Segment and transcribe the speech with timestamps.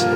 [0.00, 0.06] Jsem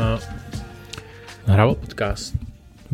[0.00, 0.18] eh,
[1.46, 2.36] nahrával podcast.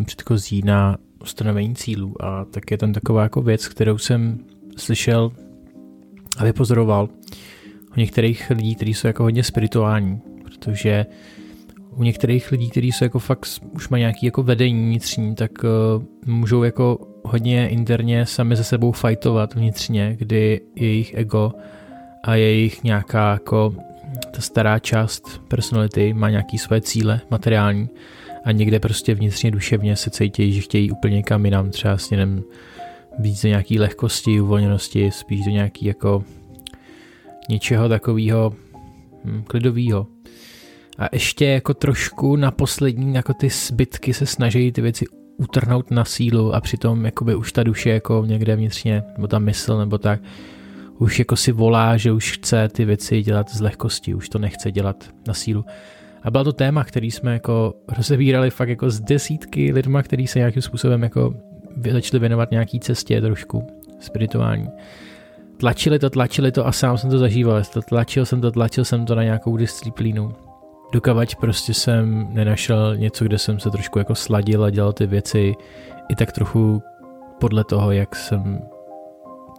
[0.05, 4.39] Předchozí na ustanovení cílů a tak je tam taková jako věc, kterou jsem
[4.77, 5.33] slyšel
[6.37, 7.09] a vypozoroval
[7.97, 11.07] u některých lidí, kteří jsou jako hodně spirituální, protože
[11.97, 16.03] u některých lidí, kteří jsou jako fakt, už mají nějaký jako vedení vnitřní, tak uh,
[16.35, 21.53] můžou jako hodně interně sami ze sebou fightovat vnitřně, kdy jejich ego
[22.23, 23.75] a jejich nějaká jako
[24.31, 27.89] ta stará část personality má nějaký své cíle materiální
[28.45, 32.43] a někde prostě vnitřně duševně se cítí, že chtějí úplně kam jinam, třeba směrem
[33.19, 36.25] víc do nějaký lehkosti, uvolněnosti, spíš do nějaký jako
[37.49, 38.53] něčeho takového
[39.25, 40.14] hm, klidového.
[40.99, 46.05] A ještě jako trošku na poslední jako ty zbytky se snaží ty věci utrhnout na
[46.05, 50.21] sílu a přitom jakoby už ta duše jako někde vnitřně, nebo ta mysl nebo tak,
[50.99, 54.73] už jako si volá, že už chce ty věci dělat z lehkosti, už to nechce
[54.73, 55.65] dělat na sílu.
[56.23, 60.39] A bylo to téma, který jsme jako rozebírali fakt jako z desítky lidma, který se
[60.39, 61.35] nějakým způsobem jako
[61.93, 63.67] začali věnovat nějaký cestě trošku
[64.01, 64.69] spirituální.
[65.57, 67.63] Tlačili to, tlačili to a sám jsem to zažíval.
[67.89, 70.33] Tlačil jsem to, tlačil jsem to na nějakou disciplínu.
[70.95, 75.55] Dokavať prostě jsem nenašel něco, kde jsem se trošku jako sladil a dělal ty věci
[76.09, 76.83] i tak trochu
[77.41, 78.63] podle toho, jak jsem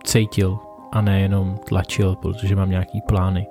[0.03, 0.58] cítil
[0.91, 3.47] a nejenom tlačil, protože mám nějaký plány.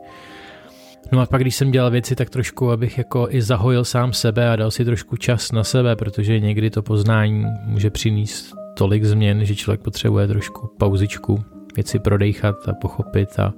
[1.13, 4.51] No a pak, když jsem dělal věci, tak trošku, abych jako i zahojil sám sebe
[4.51, 9.45] a dal si trošku čas na sebe, protože někdy to poznání může přinést tolik změn,
[9.45, 11.45] že člověk potřebuje trošku pauzičku,
[11.77, 13.53] věci prodejchat a pochopit a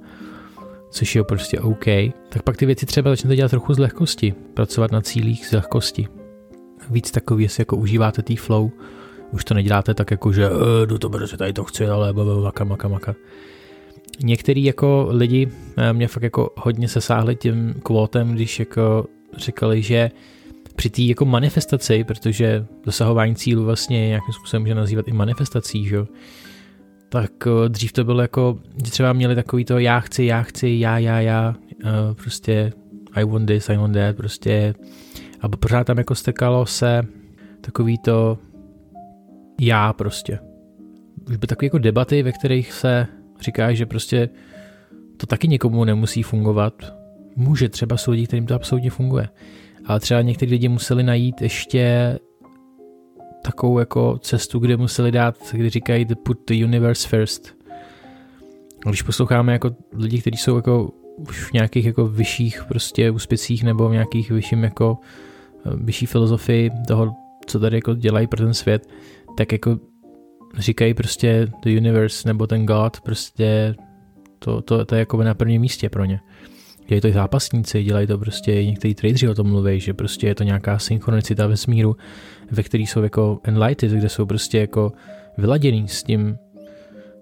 [0.89, 1.85] což je prostě OK,
[2.29, 6.07] tak pak ty věci třeba začnete dělat trochu z lehkosti, pracovat na cílích z lehkosti.
[6.89, 8.71] Víc takový, jestli jako užíváte tý flow,
[9.31, 12.63] už to neděláte tak jako, že e, jdu to brzo, tady to chci, ale maka,
[12.63, 13.15] maka, maka.
[14.23, 19.05] Některý jako lidi eh, mě fakt jako hodně sesáhli tím kvótem, když jako
[19.37, 20.11] říkali, že
[20.75, 25.97] při té jako manifestaci, protože dosahování cílu vlastně nějakým způsobem může nazývat i manifestací, že?
[27.09, 30.69] Tak eh, dřív to bylo jako, že třeba měli takový to já chci, já chci,
[30.79, 32.73] já, já, já, eh, prostě
[33.13, 34.73] I want this, I want that, prostě
[35.41, 37.01] a pořád tam jako stekalo se
[37.61, 38.37] takový to
[39.61, 40.39] já prostě.
[41.29, 43.07] Už by takové jako debaty, ve kterých se
[43.41, 44.29] říká, že prostě
[45.17, 46.93] to taky někomu nemusí fungovat.
[47.35, 49.29] Může, třeba jsou lidi, kterým to absolutně funguje.
[49.85, 52.19] Ale třeba někteří lidi museli najít ještě
[53.47, 57.55] takovou jako cestu, kde museli dát, kdy říkají the put the universe first.
[58.89, 63.89] Když posloucháme jako lidi, kteří jsou jako už v nějakých jako vyšších prostě úspěcích nebo
[63.89, 64.97] v nějakých vyšším jako
[65.65, 67.15] eh, vyšší filozofii toho,
[67.45, 68.89] co tady jako dělají pro ten svět,
[69.37, 69.79] tak jako
[70.57, 73.75] říkají prostě the universe nebo ten God, prostě
[74.39, 76.19] to, to, to je jako na prvním místě pro ně.
[76.87, 80.35] Dělají to i zápasníci, dělají to prostě někteří tradeři o tom mluví, že prostě je
[80.35, 81.97] to nějaká synchronicita ve smíru,
[82.51, 84.91] ve který jsou jako enlightened, kde jsou prostě jako
[85.37, 86.37] vyladěný s tím,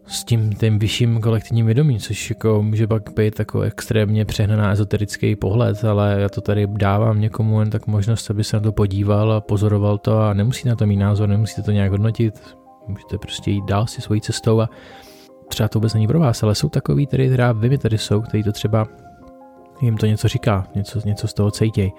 [0.07, 5.35] s tím tím vyšším kolektivním vědomím, což jako může pak být jako extrémně přehnaná ezoterický
[5.35, 9.33] pohled, ale já to tady dávám někomu jen tak možnost, aby se na to podíval
[9.33, 12.55] a pozoroval to a nemusí na to mít názor, nemusíte to nějak hodnotit,
[12.87, 14.69] můžete prostě jít dál si svojí cestou a
[15.47, 18.43] třeba to vůbec není pro vás, ale jsou takový, který teda vy tady jsou, který
[18.43, 18.87] to třeba
[19.81, 21.91] jim to něco říká, něco, něco z toho cítěj.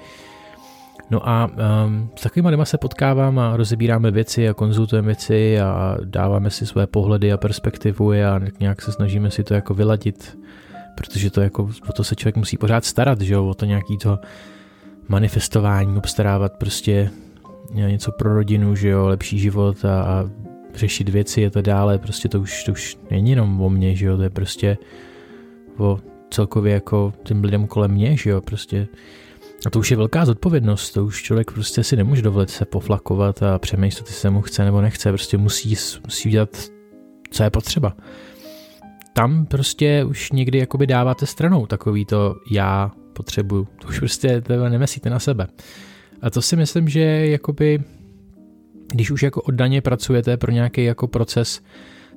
[1.11, 1.51] No a
[1.85, 6.67] um, s takovými lidmi se potkávám a rozebíráme věci a konzultujeme věci a dáváme si
[6.67, 10.39] své pohledy a perspektivu a nějak se snažíme si to jako vyladit,
[10.95, 13.99] protože to jako, o to se člověk musí pořád starat, že jo, o to nějaký
[13.99, 14.19] to
[15.09, 17.11] manifestování, obstarávat prostě
[17.73, 20.25] něco pro rodinu, že jo, lepší život a, a
[20.75, 24.07] řešit věci a to dále, prostě to už, to už není jenom o mně, že
[24.07, 24.79] jo, to je prostě
[25.79, 25.99] o
[26.31, 28.89] celkově jako těm lidem kolem mě, že jo, prostě
[29.67, 33.43] a to už je velká zodpovědnost, to už člověk prostě si nemůže dovolit se poflakovat
[33.43, 35.75] a přemýšlet, jestli se mu chce nebo nechce, prostě musí,
[36.05, 36.57] musí udělat,
[37.31, 37.97] co je potřeba.
[39.13, 45.11] Tam prostě už někdy jakoby dáváte stranou takový to já potřebuju, to už prostě nemyslíte
[45.11, 45.47] na sebe.
[46.23, 47.81] A to si myslím, že jakoby
[48.93, 51.61] když už jako oddaně pracujete pro nějaký jako proces,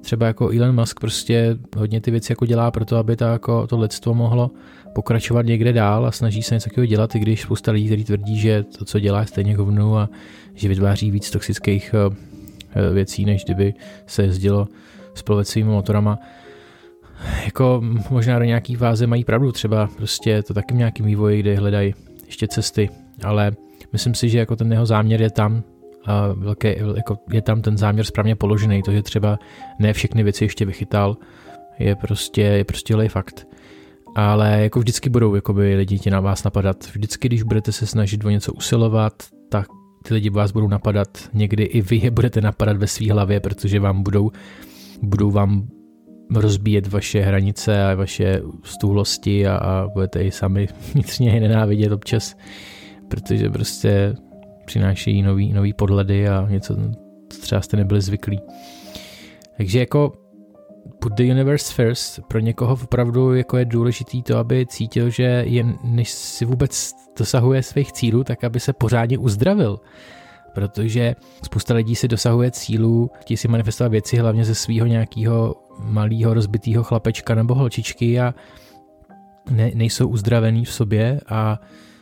[0.02, 3.68] třeba jako Elon Musk prostě hodně ty věci jako dělá pro to, aby to, jako
[3.68, 4.52] to lidstvo mohlo
[4.94, 8.40] pokračovat někde dál a snaží se něco takového dělat, i když spousta lidí, kteří tvrdí,
[8.40, 10.10] že to, co dělá, je stejně hovnu a
[10.54, 12.16] že vytváří víc toxických eh,
[12.76, 13.74] eh, věcí, než kdyby
[14.08, 14.68] se jezdilo
[15.14, 16.20] s plovecími motorama.
[17.46, 21.96] Jako možná do nějaký fáze mají pravdu, třeba prostě to taky nějaký vývoj, kde hledají
[22.26, 22.90] ještě cesty,
[23.24, 23.52] ale
[23.94, 25.64] myslím si, že jako ten jeho záměr je tam,
[26.34, 29.40] velké, jako je tam ten záměr správně položený, to, že třeba
[29.80, 31.18] ne všechny věci ještě vychytal,
[31.80, 33.48] je prostě, je prostě fakt.
[34.16, 36.88] Ale jako vždycky budou jakoby, lidi ti na vás napadat.
[36.94, 39.14] Vždycky, když budete se snažit o něco usilovat,
[39.50, 39.68] tak
[40.04, 41.30] ty lidi vás budou napadat.
[41.34, 44.32] Někdy i vy je budete napadat ve své hlavě, protože vám budou,
[45.02, 45.68] budou vám
[46.36, 52.36] rozbíjet vaše hranice a vaše stůhlosti a, a budete i sami vnitřně nenávidět občas,
[53.08, 54.16] protože prostě
[54.70, 56.76] přinášejí nový, nový podhledy a něco,
[57.30, 58.40] co třeba jste nebyli zvyklí.
[59.58, 60.14] Takže jako
[61.00, 65.66] put the universe first, pro někoho opravdu jako je důležitý to, aby cítil, že je,
[65.84, 69.80] než si vůbec dosahuje svých cílů, tak aby se pořádně uzdravil.
[70.54, 76.34] Protože spousta lidí si dosahuje cílů, ti si manifestovat věci hlavně ze svého nějakého malého
[76.34, 78.34] rozbitého chlapečka nebo holčičky a
[79.50, 81.60] ne, nejsou uzdravený v sobě a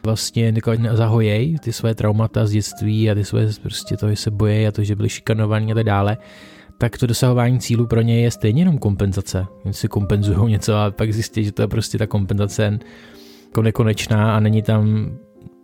[0.07, 0.53] vlastně
[0.91, 4.71] zahojej ty své traumata z dětství a ty své prostě to, že se bojí a
[4.71, 6.17] to, že byli šikanovaní a tak dále,
[6.77, 9.45] tak to dosahování cílu pro ně je stejně jenom kompenzace.
[9.65, 12.79] Oni si kompenzují něco a pak zjistí, že to je prostě ta kompenzace
[13.45, 15.11] jako nekonečná a není tam,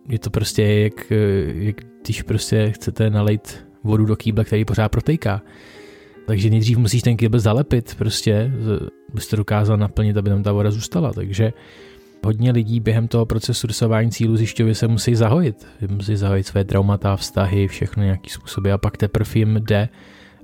[0.09, 1.11] je to prostě jak,
[1.55, 5.41] jak když prostě chcete nalejt vodu do kýble, který pořád protejká.
[6.27, 8.51] Takže nejdřív musíš ten kýbl zalepit prostě,
[9.13, 11.13] byste dokázal naplnit, aby tam ta voda zůstala.
[11.13, 11.53] Takže
[12.25, 15.67] hodně lidí během toho procesu dosahování cílu zjišťuje, se musí zahojit.
[15.87, 18.71] Musí zahojit své traumata, vztahy, všechno nějaký způsoby.
[18.71, 19.89] A pak teprve jim jde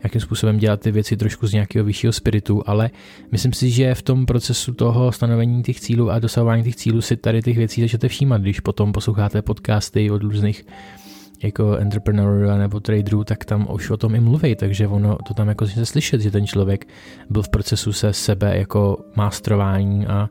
[0.04, 2.90] jakým způsobem dělat ty věci trošku z nějakého vyššího spiritu, ale
[3.32, 7.18] myslím si, že v tom procesu toho stanovení těch cílů a dosahování těch cílů si
[7.18, 10.66] tady těch věcí začnete všímat, když potom posloucháte podcasty od různých
[11.44, 15.48] jako entrepreneurů nebo traderů, tak tam už o tom i mluví, takže ono to tam
[15.48, 16.88] jako se slyšet, že ten člověk
[17.30, 20.30] byl v procesu se sebe jako mástrování a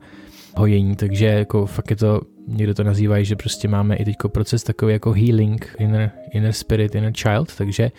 [0.56, 4.62] hojení, takže jako fakt je to, někdo to nazývají, že prostě máme i teďko proces
[4.62, 7.91] takový jako healing, inner, inner spirit, inner child, takže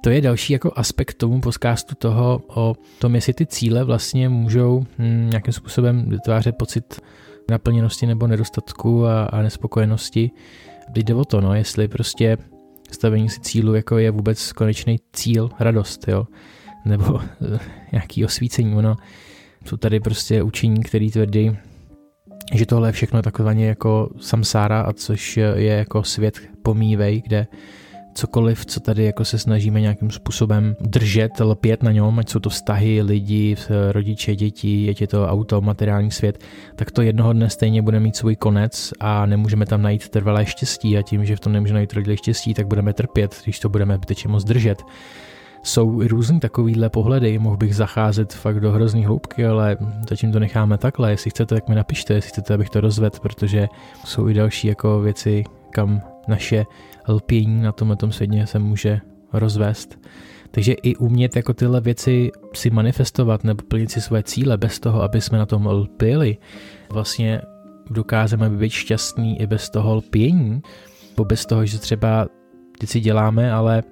[0.00, 4.84] to je další jako aspekt tomu podcastu toho o tom, jestli ty cíle vlastně můžou
[4.98, 7.00] hm, nějakým způsobem vytvářet pocit
[7.50, 10.30] naplněnosti nebo nedostatku a, a nespokojenosti.
[10.92, 12.36] Teď jde o to, no, jestli prostě
[12.90, 16.26] stavení si cílu jako je vůbec konečný cíl, radost, jo,
[16.84, 17.20] nebo
[17.92, 18.96] nějaký osvícení, ono
[19.64, 21.56] jsou tady prostě učení, který tvrdí,
[22.54, 27.46] že tohle je všechno takzvaně jako samsára, a což je jako svět pomívej, kde
[28.14, 32.50] cokoliv, co tady jako se snažíme nějakým způsobem držet, lpět na něm, ať jsou to
[32.50, 33.56] vztahy, lidi,
[33.90, 36.44] rodiče, děti, ať je to auto, materiální svět,
[36.76, 40.98] tak to jednoho dne stejně bude mít svůj konec a nemůžeme tam najít trvalé štěstí
[40.98, 43.96] a tím, že v tom nemůžeme najít trvalé štěstí, tak budeme trpět, když to budeme
[43.96, 44.82] zbytečně moc držet.
[45.62, 49.76] Jsou i různý takovýhle pohledy, mohl bych zacházet fakt do hrozný hloubky, ale
[50.08, 51.10] zatím to necháme takhle.
[51.10, 53.68] Jestli chcete, tak mi napište, jestli chcete, abych to rozvedl, protože
[54.04, 56.66] jsou i další jako věci, kam naše
[57.08, 59.00] lpění na tomhle světě se může
[59.32, 59.98] rozvést.
[60.50, 65.02] Takže i umět jako tyhle věci si manifestovat nebo plnit si své cíle bez toho,
[65.02, 66.36] aby jsme na tom lpěli,
[66.90, 67.40] vlastně
[67.90, 70.62] dokážeme být šťastní i bez toho lpění,
[71.10, 72.26] nebo bez toho, že třeba
[72.80, 73.82] věci děláme, ale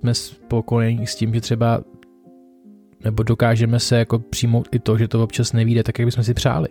[0.00, 1.80] jsme spokojení s tím, že třeba
[3.04, 6.34] nebo dokážeme se jako přijmout i to, že to občas nevíde tak, jak bychom si
[6.34, 6.68] přáli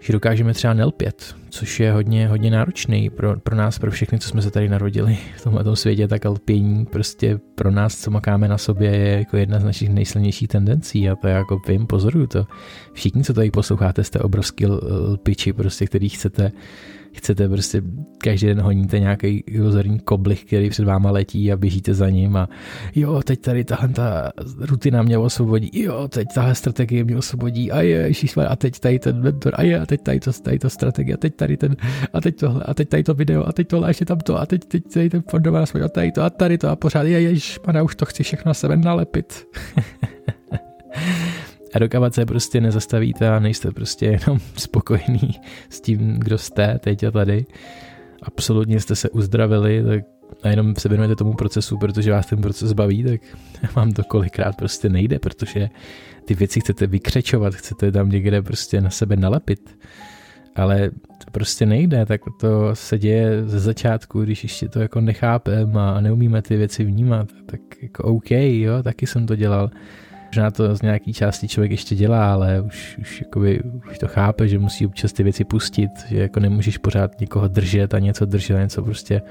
[0.00, 4.28] že dokážeme třeba nelpět, což je hodně, hodně náročný pro, pro nás, pro všechny, co
[4.28, 8.58] jsme se tady narodili v tomhle světě, tak lpění prostě pro nás, co makáme na
[8.58, 12.46] sobě, je jako jedna z našich nejsilnějších tendencí a to já jako vím, pozoruju to.
[12.92, 16.52] Všichni, co tady posloucháte, jste obrovský lpiči, prostě, který chcete
[17.12, 17.82] chcete prostě
[18.18, 22.48] každý den honíte nějaký iluzorní koblich, který před váma letí a běžíte za ním a
[22.94, 27.82] jo, teď tady tahle ta rutina mě osvobodí, jo, teď tahle strategie mě osvobodí a
[27.82, 28.12] je,
[28.48, 31.18] a teď tady ten mentor a je, a teď tady to, tady to strategie a
[31.18, 31.76] teď tady ten,
[32.12, 34.40] a teď tohle, a teď tady to video a teď tohle, a ještě tam to
[34.40, 37.20] a teď, teď tady ten fondová a tady to a tady to a pořád, je,
[37.20, 39.46] ježiš, pana, už to chci všechno na sebe nalepit.
[41.74, 47.04] A dokávat se prostě nezastavíte a nejste prostě jenom spokojení s tím, kdo jste teď
[47.04, 47.46] a tady.
[48.22, 50.04] Absolutně jste se uzdravili, tak
[50.42, 53.20] a jenom se věnujete tomu procesu, protože vás ten proces baví, tak
[53.74, 55.68] vám to kolikrát prostě nejde, protože
[56.24, 59.78] ty věci chcete vykřečovat, chcete tam někde prostě na sebe nalepit,
[60.56, 65.76] ale to prostě nejde, tak to se děje ze začátku, když ještě to jako nechápem
[65.76, 69.70] a neumíme ty věci vnímat, tak jako OK, jo, taky jsem to dělal,
[70.30, 74.48] Možná to z nějaký části člověk ještě dělá, ale už, už, jakoby, už to chápe,
[74.48, 78.56] že musí občas ty věci pustit, že jako nemůžeš pořád někoho držet a něco držet
[78.56, 79.22] a něco prostě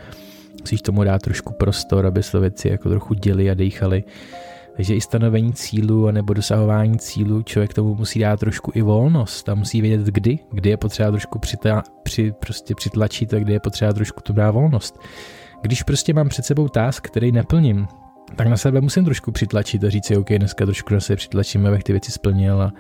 [0.62, 4.04] musíš tomu dát trošku prostor, aby se to věci jako trochu děli a dejchali.
[4.76, 9.56] Takže i stanovení cílu nebo dosahování cílu člověk tomu musí dát trošku i volnost a
[9.56, 13.94] musí vědět kdy, kdy je potřeba trošku přita, při, prostě přitlačit a kdy je potřeba
[13.94, 15.00] trošku to dát volnost.
[15.62, 17.88] když prostě mám před sebou task, který neplním,
[18.36, 21.66] tak na sebe musím trošku přitlačit a říct si, OK, dneska trošku na sebe přitlačím,
[21.66, 22.74] abych ty věci splnil a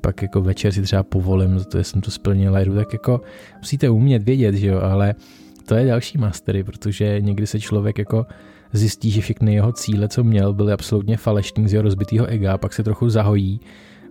[0.00, 2.92] pak jako večer si třeba povolím za to, že jsem to splnil a jdu, tak
[2.92, 3.20] jako
[3.58, 5.14] musíte umět vědět, že jo, ale
[5.66, 8.26] to je další mastery, protože někdy se člověk jako
[8.72, 12.72] zjistí, že všechny jeho cíle, co měl, byly absolutně falešní z jeho rozbitého ega, pak
[12.72, 13.60] se trochu zahojí,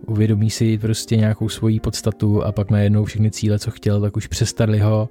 [0.07, 4.27] uvědomí si prostě nějakou svoji podstatu a pak najednou všechny cíle, co chtěl, tak už
[4.27, 5.09] přestali ho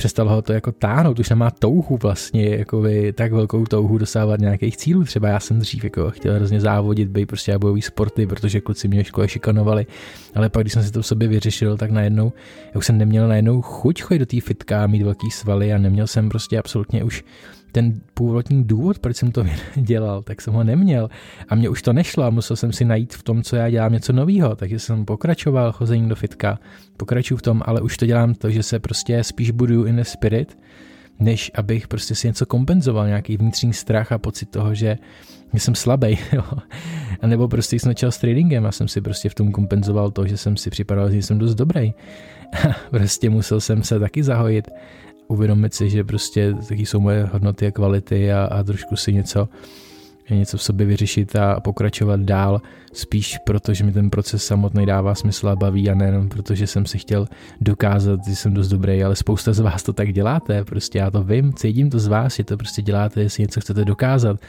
[0.00, 4.40] přestal ho to jako táhnout, už nemá touhu vlastně, jako by tak velkou touhu dosávat
[4.40, 5.04] nějakých cílů.
[5.04, 9.02] Třeba já jsem dřív jako chtěl hrozně závodit, být prostě bojový sporty, protože kluci mě
[9.02, 9.86] v škole šikanovali,
[10.34, 12.32] ale pak když jsem si to v sobě vyřešil, tak najednou,
[12.74, 16.06] já už jsem neměl najednou chuť chodit do té fitka, mít velký svaly a neměl
[16.06, 17.24] jsem prostě absolutně už
[17.72, 19.44] ten původní důvod, proč jsem to
[19.76, 21.10] dělal, tak jsem ho neměl.
[21.48, 23.92] A mě už to nešlo a musel jsem si najít v tom, co já dělám,
[23.92, 24.56] něco nového.
[24.56, 26.58] Takže jsem pokračoval chození do fitka,
[26.96, 30.02] pokračuju v tom, ale už to dělám to, že se prostě spíš buduju in the
[30.02, 30.58] spirit,
[31.20, 34.98] než abych prostě si něco kompenzoval, nějaký vnitřní strach a pocit toho, že
[35.52, 36.18] jsem slabý.
[37.20, 40.26] A nebo prostě jsem začal s tradingem a jsem si prostě v tom kompenzoval to,
[40.26, 41.94] že jsem si připadal, že jsem dost dobrý.
[42.90, 44.68] prostě musel jsem se taky zahojit
[45.30, 49.48] uvědomit si, že prostě taky jsou moje hodnoty a kvality a, a trošku si něco,
[50.30, 52.60] něco v sobě vyřešit a pokračovat dál,
[52.92, 56.86] spíš proto, že mi ten proces samotný dává smysl a baví a nejenom protože jsem
[56.86, 57.26] si chtěl
[57.60, 61.24] dokázat, že jsem dost dobrý, ale spousta z vás to tak děláte, prostě já to
[61.24, 64.40] vím, cítím to z vás, že to prostě děláte, jestli něco chcete dokázat.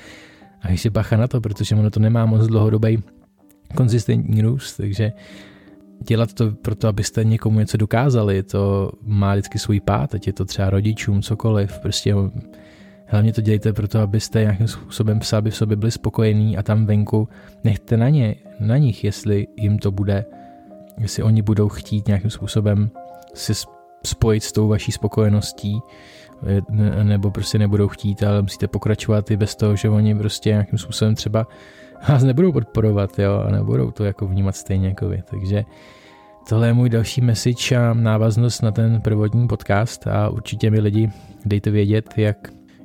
[0.62, 3.04] A ještě bacha na to, protože ono to nemá moc dlouhodobý
[3.76, 5.12] konzistentní růst, takže
[6.08, 10.46] dělat to proto, abyste někomu něco dokázali, to má vždycky svůj pád, ať je to
[10.46, 12.16] třeba rodičům, cokoliv, prostě
[13.06, 17.30] hlavně to dělejte proto, abyste nějakým způsobem sami v sobě byli spokojení a tam venku
[17.64, 20.26] nechte na ně, na nich, jestli jim to bude,
[20.98, 22.90] jestli oni budou chtít nějakým způsobem
[23.34, 23.54] si
[24.06, 25.80] spojit s tou vaší spokojeností,
[27.04, 31.16] nebo prostě nebudou chtít, ale musíte pokračovat i bez toho, že oni prostě nějakým způsobem
[31.16, 31.48] třeba
[32.10, 35.24] vás nebudou podporovat, jo, a nebudou to jako vnímat stejně jako vy.
[35.30, 35.64] Takže
[36.50, 41.10] tohle je můj další message a návaznost na ten prvotní podcast a určitě mi lidi
[41.46, 42.38] dejte vědět, jak,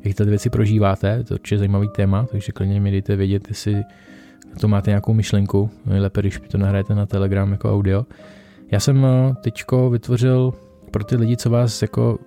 [0.05, 3.83] jak ty věci prožíváte, to je určitě zajímavý téma, takže klidně mi dejte vědět, jestli
[4.61, 8.07] to máte nějakou myšlenku, nejlépe, když to nahrajete na Telegram jako audio.
[8.71, 10.53] Já jsem eh, teďko vytvořil
[10.91, 12.19] pro ty lidi, co vás jako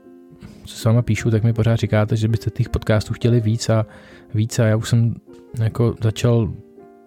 [0.66, 3.86] co s váma píšu, tak mi pořád říkáte, že byste těch podcastů chtěli víc a
[4.34, 5.16] víc a já už jsem
[5.60, 6.54] jako začal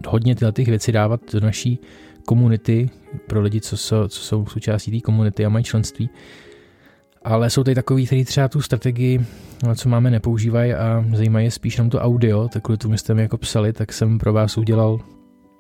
[0.09, 1.79] hodně tyhle těch věcí dávat do naší
[2.27, 2.91] komunity
[3.27, 6.11] pro lidi, co jsou, co jsou součástí té komunity a mají členství.
[7.25, 9.27] Ale jsou tady takový, kteří třeba tu strategii,
[9.75, 13.39] co máme, nepoužívají a zajímají spíš nám to audio, tak kvůli tomu jste mi jako
[13.39, 15.01] psali, tak jsem pro vás udělal,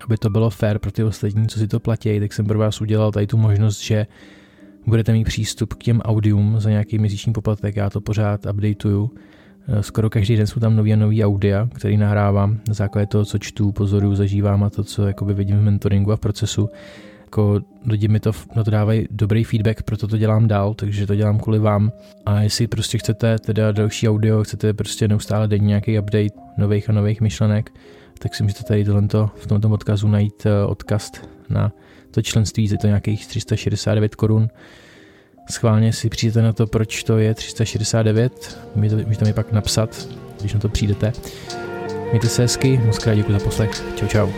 [0.04, 2.80] aby to bylo fair pro ty ostatní, co si to platí, tak jsem pro vás
[2.80, 4.06] udělal tady tu možnost, že
[4.86, 9.10] budete mít přístup k těm audium za nějaký měsíční poplatek, já to pořád updateuju
[9.68, 13.24] Eh, skoro každý den jsou tam nový a nový audia, který nahrávám na základě toho,
[13.24, 16.68] co čtu, pozoruju, zažívám a to, co jakoby vidím v mentoringu a v procesu.
[17.24, 21.14] Jako lidi mi to, na to dávají dobrý feedback, proto to dělám dál, takže to
[21.14, 21.92] dělám kvůli vám.
[22.26, 26.92] A jestli prostě chcete teda další audio, chcete prostě neustále denní nějaký update nových a
[26.92, 27.72] nových myšlenek,
[28.18, 31.12] tak si můžete tady tohle, v tomto odkazu najít eh, odkaz
[31.52, 31.72] na
[32.10, 34.48] to členství, je to nějakých 369 korun
[35.50, 40.08] Schválně si přijďte na to, proč to je 369, můžete mi pak napsat,
[40.40, 41.12] když na to přijdete.
[42.10, 43.84] Mějte se hezky, moc krát děkuji za poslech.
[43.96, 44.28] Čau čau.